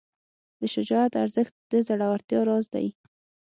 [0.59, 2.87] د شجاعت ارزښت د زړورتیا راز دی.